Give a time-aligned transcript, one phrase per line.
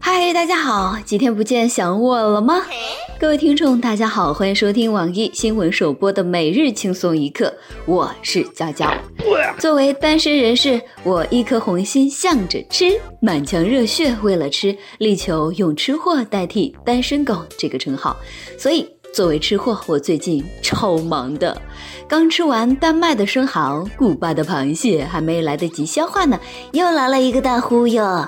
[0.00, 2.64] 嗨，大家好，几天不见，想我了吗？
[3.18, 7.52] 各位听众，大家好，欢迎收听网易新闻首播的每日轻松一刻，
[7.86, 8.92] 我是娇娇。
[9.58, 18.16] 作为单身人士，我一颗红心向着吃，满腔热血为了吃，力求用吃货代替单身狗这个称号。
[18.58, 21.60] 所以，作为吃货，我最近超忙的，
[22.08, 26.40] 刚吃完丹麦的生蚝，古巴的螃蟹，还没来得及消化呢，
[26.72, 28.02] 又来了一个大忽悠。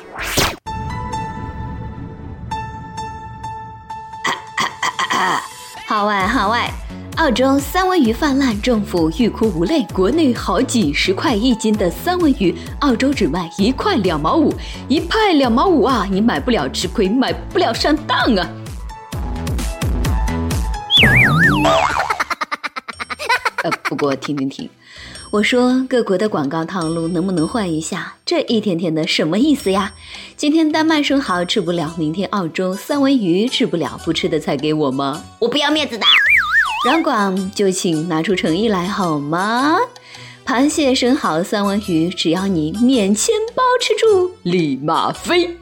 [5.89, 6.71] 号外号外！
[7.17, 9.87] 澳洲三文鱼泛滥，政府欲哭无泪。
[9.95, 14.53] 国内好几十块一斤的三文鱼，澳洲只卖一块两毛五，
[14.89, 16.07] 一派两毛五啊！
[16.11, 18.47] 你买不了吃亏，买不了上当啊！
[23.95, 24.69] 呃，不过停停停。
[25.31, 28.15] 我说各国的广告套路能不能换一下？
[28.27, 29.93] 这一天天的什么意思呀？
[30.37, 35.25] 今天丹麦生蚝吃不了，明天澳洲三文鱼吃不了，不吃的菜给我吗？
[35.39, 36.05] 我不要面子的。
[36.85, 39.77] 软广就请拿出诚意来好吗？
[40.45, 45.57] 螃蟹、生蚝、三文鱼，只要你免签包吃住，立马飞。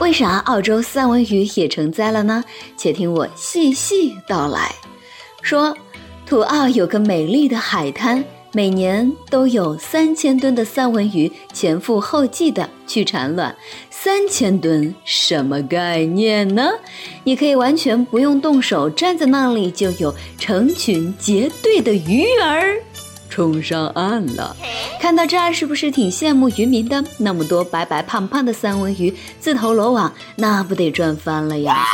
[0.00, 2.44] 为啥澳洲三文鱼也成灾了呢？
[2.76, 4.74] 且听我细细道来
[5.42, 5.76] 说。
[6.30, 13.52] 土澳有个美丽的海滩，每年都有三千吨的三文鱼前赴后继的去产卵。
[13.90, 16.70] 三千吨什么概念呢？
[17.24, 22.76] 你可以完全不用动手，站在那里就有成群结队的鱼儿
[23.28, 24.56] 冲上岸了。
[25.00, 27.04] 看到这儿是不是挺羡慕渔民的？
[27.18, 31.84] 那么多白白胖胖的三文鱼自投罗网，那不得赚翻了呀？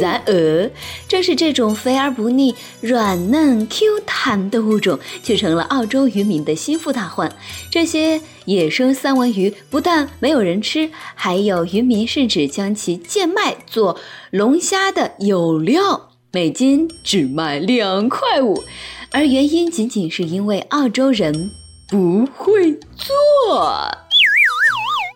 [0.00, 0.70] 然而，
[1.08, 7.34] 正是这种肥而不腻、软嫩 Q 弹的物种，却成了澳洲渔民的心腹大患。
[7.70, 13.98] 这些野生三文鱼不但没有人吃，还有渔民甚至将其贱卖做
[14.30, 18.64] 龙虾的有料，每斤只卖两块五。
[19.12, 21.50] 而原因仅仅是因为澳洲人
[21.88, 23.88] 不会做。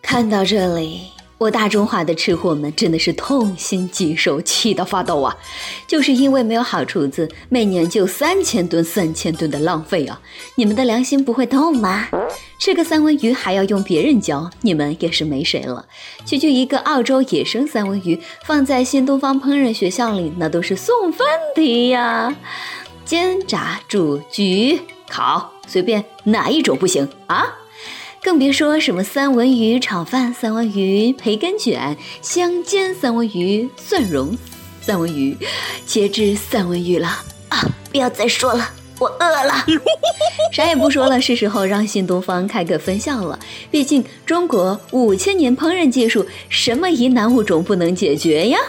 [0.01, 1.01] 看到这里。
[1.41, 5.35] 我大中华的吃货们真的是痛心疾首，气到发抖啊！
[5.87, 10.21] 就是因为没有好厨子，每年就三千吨、三千吨的浪费啊！
[10.53, 12.09] 你们的良心不会痛吗？
[12.59, 15.87] 吃个三文鱼还要用别人教，你们也是没谁了。
[16.27, 21.25] 区区一个澳洲野生三文鱼，放在新东方烹饪学校里，那都是送分
[21.55, 22.31] 题呀！
[23.03, 27.57] 煎、炸、煮、焗、烤，随便哪一种不行啊？
[28.23, 34.37] 更别说什么三文鱼炒饭、三文鱼培根卷、香煎三文鱼、蒜蓉
[34.79, 35.35] 三文鱼、
[35.87, 37.07] 茄汁三文鱼了
[37.49, 37.65] 啊！
[37.91, 39.65] 不要再说了，我饿了。
[40.53, 43.39] 啥也不说了，是时候让新东方开个分校了。
[43.71, 48.59] 毕竟中国五千年烹饪技术，什么疑难物种不能解决呀？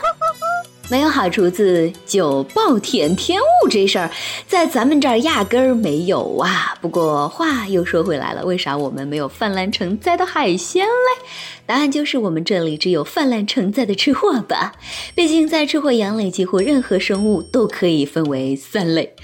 [0.91, 4.11] 没有好厨子就暴殄天物这事儿，
[4.47, 6.75] 在咱们这儿压根儿没有啊。
[6.83, 11.27] 不过话又说回来了，为啥我们没有泛滥成灾的海鲜嘞？
[11.65, 14.75] 答案就是我们这里只有泛滥成灾的吃货吧。
[15.15, 19.15] 毕竟在吃货眼里，几乎任何生物都可以分为三类，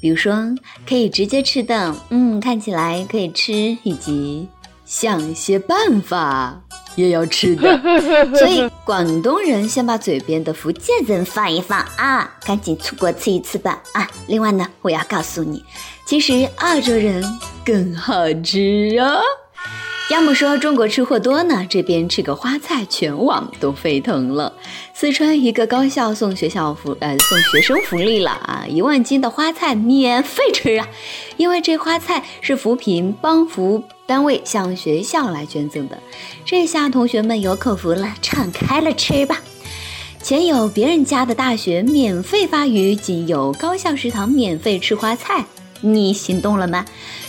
[0.00, 0.54] 比如说
[0.88, 4.48] 可以直接吃的，嗯，看起来可以吃，以及
[4.90, 6.60] 想些办法。
[6.96, 7.80] 也要吃的，
[8.36, 14.10] 所以广东人先把嘴边的福建人放一放啊，赶紧出国吃一次吧啊！
[14.26, 15.64] 另外呢，我要告诉你，
[16.04, 17.24] 其实澳洲人
[17.64, 19.20] 更好吃啊。
[20.10, 24.52] 要么说中国吃货多呢，这边吃个花菜，全网都沸腾了。
[24.92, 30.88] 四川一个高校送学校福，呃，送学生福利了啊，一万斤的花菜免费吃啊，
[31.36, 35.96] 因为这花菜是扶贫帮扶单位向学校来捐赠的。
[36.44, 39.40] 这下同学们有口福了，敞开了吃吧。
[40.20, 45.44] 前有别人家的大学免费发鱼，今有高校食堂免费吃花菜，
[45.80, 46.84] 你心动了吗？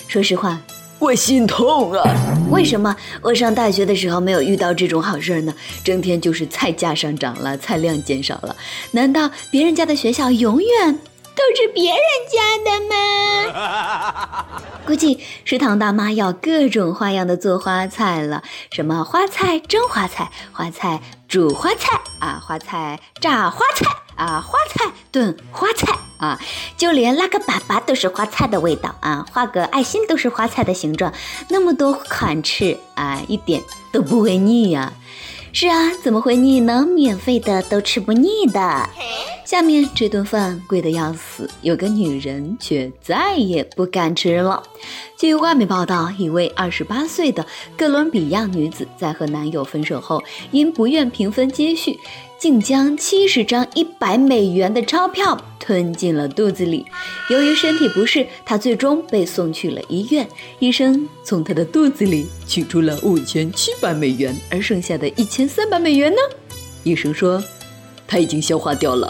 [0.08, 0.60] 说实话。
[0.98, 2.04] 我心痛啊！
[2.52, 5.54] 为什么我上大学的时候没有遇到这种好事呢？
[5.84, 8.56] 整天就是菜价上涨了，菜量减少了。
[8.92, 11.00] 难道别人家的学校永远
[11.34, 12.00] 都是别人
[12.30, 12.40] 家
[12.70, 14.46] 的吗？
[14.86, 23.86] 估计食堂大妈要各种花样的做花菜了，什么花菜蒸花菜、花菜煮花菜啊，花菜炸花菜。
[24.16, 26.40] 啊，花菜炖花菜啊，
[26.78, 31.12] 就连拉个粑粑都是花菜的味道啊，画个爱心都是花菜的形状，
[31.50, 33.62] 那么多款吃啊，一点
[33.92, 34.94] 都不会腻呀。
[35.54, 36.88] 是啊，怎么会腻呢？
[36.88, 38.90] 免费的都吃不腻的。
[39.44, 44.64] 下面这顿饭贵得要死，有个女人却再也不敢吃了。
[45.18, 47.46] 据外媒报道，一位二十八岁的
[47.78, 52.00] 哥伦比亚女子在和男友分手后，因不愿平分积蓄，
[52.42, 56.84] 竟将七十张一百美元的钞票吞进了肚子里。
[57.30, 60.28] 由于身体不适，他最终被送去了医院。
[60.58, 66.18] 医生从他的肚子里取出了五千七百美元，而剩下的一千三百美元呢？
[66.84, 67.42] 医生说。
[68.08, 69.08] 他已经消化掉了，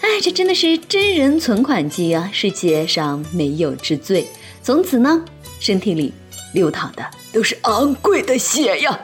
[0.00, 2.28] 哎，这真的是真人存款机啊！
[2.32, 4.26] 世界上没有之最。
[4.60, 5.24] 从此呢，
[5.60, 6.12] 身体里
[6.52, 8.98] 流淌的都是昂贵的血呀，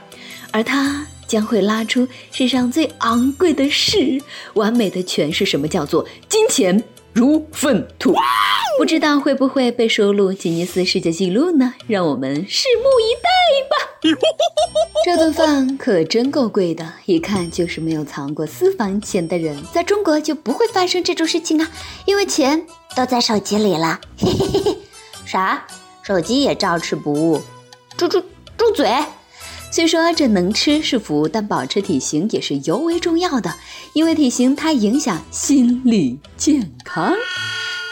[0.51, 4.21] 而他将会拉出世上最昂贵的事，
[4.55, 6.83] 完美的诠释什么叫做金钱
[7.13, 8.15] 如粪土。
[8.77, 11.75] 不知道会不会被收录吉尼斯世界纪录呢？
[11.87, 13.29] 让我们拭目以待
[13.71, 13.91] 吧。
[15.05, 19.57] 这顿饭可真够贵的，一看就是没有藏过私房钱的人。
[19.73, 21.71] 在中国就不会发生这种事情啊，
[22.05, 22.67] 因为钱
[22.97, 24.01] 都在手机里了。
[24.19, 24.77] 嘿嘿嘿嘿，
[25.25, 25.67] 啥？
[26.03, 27.41] 手机也照吃不误？
[27.97, 28.21] 住住
[28.59, 28.91] 住嘴！
[29.75, 33.57] 虽说这能吃是福，但保持体型也是尤为重要的，
[33.93, 37.13] 因为体型它影响心理健康。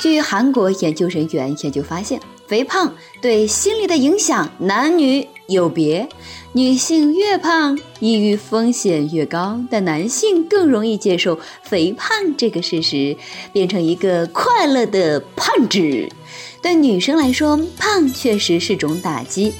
[0.01, 6.09] 据韩国研究人员研究发现，肥胖对心理的影响男女有别，
[6.53, 13.17] 女性越胖，抑郁风险越高，但男性更容易接受肥胖这个事实，
[13.53, 16.09] 变成一个快乐的胖子。
[16.63, 19.53] 对女生来说，胖确实是种打击。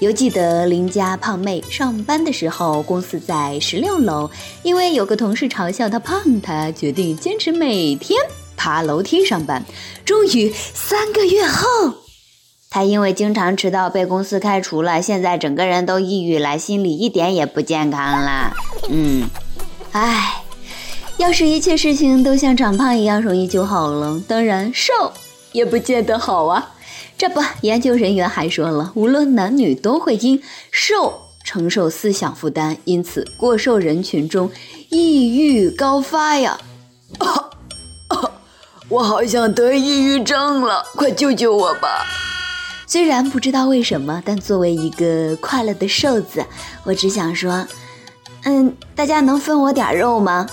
[0.00, 4.30] 犹记得邻家胖妹上班的时候，公司在十六楼，
[4.62, 8.16] 因为有个同事嘲笑她胖，她决定坚持每天。
[8.56, 9.64] 爬楼梯上班，
[10.04, 11.94] 终于三个月后，
[12.70, 18.52] 她因为经常迟到被公司开除了，现在整个人都抑郁了，心里一点也不健康了。
[18.90, 19.28] 嗯，
[19.92, 20.42] 唉，
[21.16, 24.92] 要是一切事情都像长胖一样容易就好了，当然瘦
[25.52, 26.74] 也不见得好啊。
[27.16, 34.50] 这不，研究人员还说了，无论男女都会因瘦承受思想负担，因此过瘦人群中
[34.90, 36.58] 抑郁高发呀。
[38.88, 42.06] 我好像得抑郁症了，快救救我吧！
[42.86, 46.42] 虽然不知道为什么，但作为一个快乐的瘦子，
[46.84, 47.66] 我只想说，
[48.48, 50.46] 嗯，大家能分我点肉吗？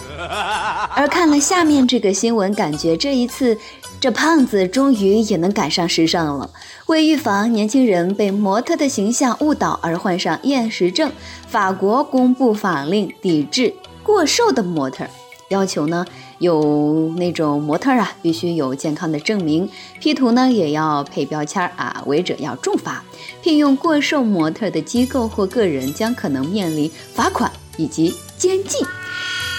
[0.98, 3.58] 而看了下面这个新闻，感觉这一次
[4.02, 6.50] 这胖子终于也能赶上时尚了。
[6.88, 11.10] 为预防年轻人被模特的形象误导而患上厌食症，
[11.48, 15.06] 法国公布法令抵制过瘦的模特。
[15.50, 16.06] 要求呢，
[16.40, 19.70] 有那种模特啊，必须有健康的证明
[20.02, 23.02] ，P 图呢也要配标签啊，违者要重罚。
[23.42, 28.86] 聘用过瘦模特的机构或个人将可能面临罚款以及监禁。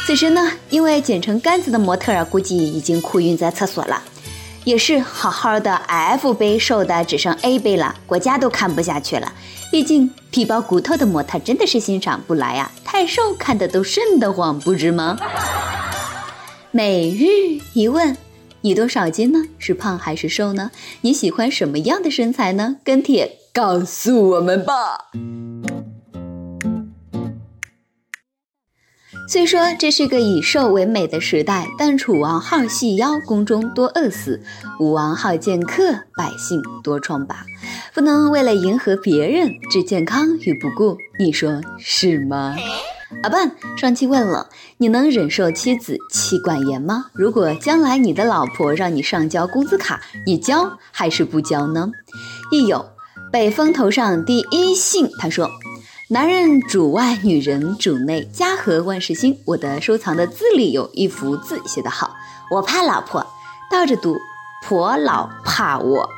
[0.06, 4.02] 此时呢，因为剪成杆子的模特儿，估计已经哭晕在厕所了。
[4.64, 9.32] 也是好好的 F 杯瘦的只剩 A 杯了，国家都看不下去了。
[9.70, 15.16] 毕竟皮包骨头的模特真的是欣赏不来啊，太瘦看的都瘆得慌，不知吗？
[16.72, 18.16] 每日一问，
[18.62, 19.44] 你多少斤呢？
[19.58, 20.72] 是胖还是瘦呢？
[21.02, 22.76] 你喜欢什么样的身材呢？
[22.82, 25.10] 跟帖告诉我们吧。
[29.28, 34.38] 虽说这是个以瘦为美的时代，但楚王好细腰，宫中多饿死；
[34.78, 37.44] 武王好剑客，百姓多疮疤。
[37.92, 42.54] 不能为了迎合别人，置健康于不顾，你说是吗？
[43.24, 47.06] 阿笨上期问了，你能忍受妻子妻管严吗？
[47.12, 51.90] 如果将来你的老婆让你上交工资卡，你交还是不交呢？
[52.52, 52.86] 亦有
[53.32, 55.50] 北风头上第一姓，他说。
[56.08, 59.40] 男人主外，女人主内，家和万事兴。
[59.44, 62.14] 我的收藏的字里有一幅字写得好，
[62.48, 63.26] 我怕老婆，
[63.68, 64.16] 倒着读，
[64.62, 66.08] 婆老怕我。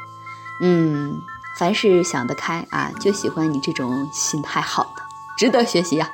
[0.61, 1.19] 嗯，
[1.57, 5.03] 凡事想得开啊，就喜欢你这种心态好的，
[5.39, 6.11] 值得学习呀。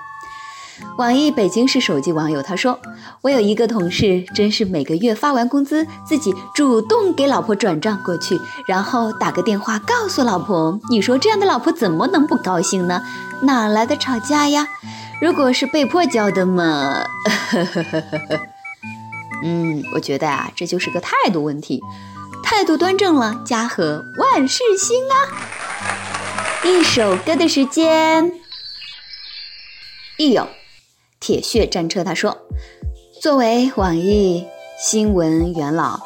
[0.96, 2.78] 网易北京市手机网友他说
[3.22, 10.78] ：“我有一个同事，真是每个月发完工资，自己主动给老婆转账过去，然后打个电话告诉老婆。
[10.90, 13.02] 你说这样的老婆怎么能不高兴呢？
[13.42, 14.68] 哪来的吵架呀？
[15.20, 17.04] 如果是被迫交的嘛，
[19.44, 21.80] 嗯，我觉得啊，这就是个态度问题，
[22.42, 25.14] 态度端正了，家和万事兴啊。
[26.64, 28.32] 一首歌的时间，
[30.18, 30.48] 一有。”
[31.24, 32.36] 铁血战车，他说
[33.18, 34.44] ：“作为网易
[34.78, 35.98] 新闻元老，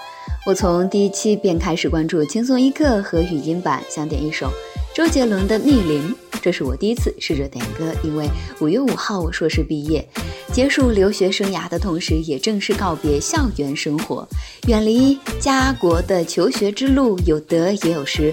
[0.47, 4.49] 我从第一期便开始关注轻松一刻和语音版，想点一首
[4.95, 6.15] 周杰伦的《逆鳞》。
[6.41, 8.29] 这是我第一次试着点歌，因为
[8.61, 10.09] 五月五号我硕士毕业，
[10.53, 14.25] 结束留学生涯的同时，也正式告别校园生活，
[14.69, 18.33] 远离家国的求学之路，有得也有失。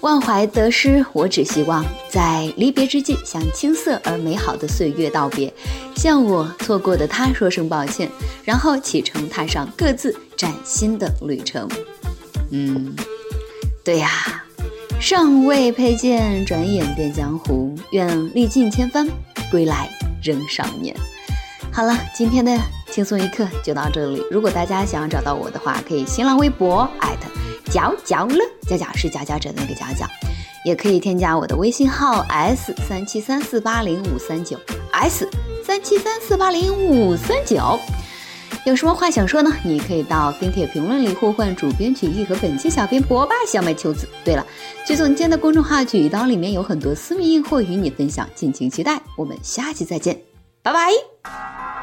[0.00, 5.52] 忘怀得失，我只希望在离别之际，向青涩而美好的岁月道别，
[5.94, 8.10] 向我错过的他说声抱歉，
[8.42, 11.68] 然后启程踏上各自崭新的旅程。
[12.50, 12.96] 嗯，
[13.84, 14.10] 对呀，
[14.98, 17.76] 尚未佩剑，转眼变江湖。
[17.90, 19.06] 愿历尽千帆，
[19.50, 19.90] 归来
[20.22, 20.96] 仍少年。
[21.70, 22.58] 好了，今天的
[22.90, 24.22] 轻松一刻就到这里。
[24.30, 27.28] 如果大家想要找到我的话，可以新浪微博艾特。
[27.70, 28.44] 角角乐，
[28.76, 30.06] 角角是佼佼者的那个角角，
[30.64, 34.58] 也可以添加我的微信号 s 三七三四八零五三九
[34.92, 35.28] s
[35.64, 37.78] 三七三四八零五三九。
[38.66, 39.50] 有什么话想说呢？
[39.64, 44.06] 你可以到跟帖评论里呼唤主编曲艺和本期小编博吧小麦秋子。
[44.22, 44.46] 对了，
[44.86, 49.00] 曲总监的公众号曲一刀里面有很多私密硬货与你分享，敬请期待。
[49.16, 50.20] 我们下期再见，
[50.62, 51.79] 拜拜。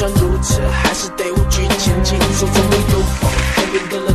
[0.00, 2.46] 声音，让他们安静，不
[3.90, 4.09] 敢相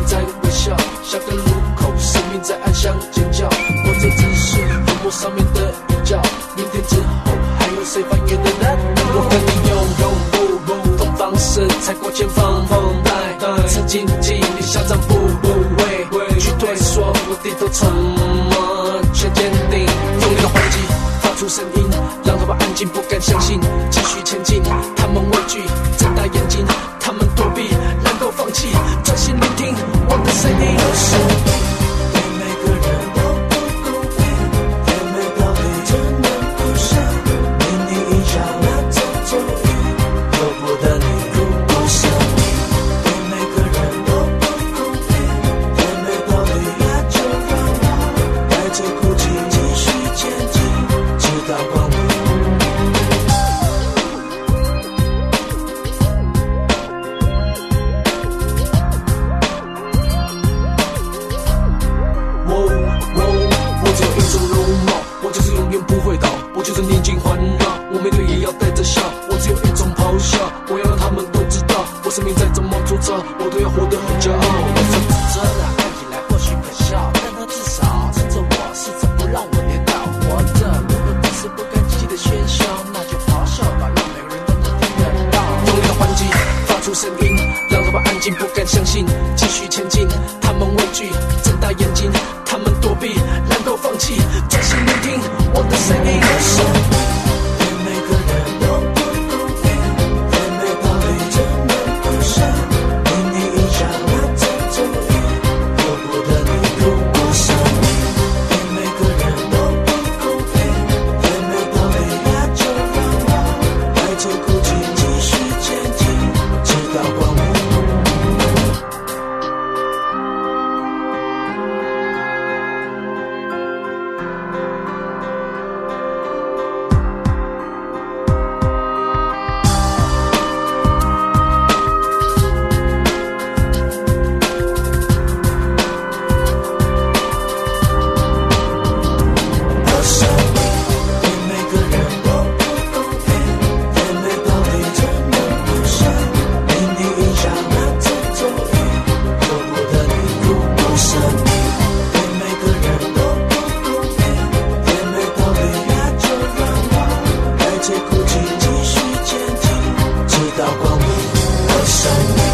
[160.57, 162.44] 道光明，我生命。